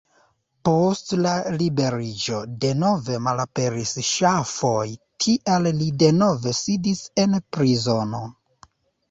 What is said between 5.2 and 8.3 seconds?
tial li denove sidis en prizono.